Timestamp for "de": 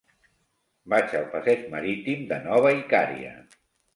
2.31-2.39